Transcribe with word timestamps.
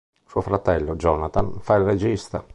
Suo 0.25 0.41
fratello, 0.41 0.95
Jonathan, 0.95 1.59
fa 1.59 1.75
il 1.75 1.83
regista. 1.83 2.43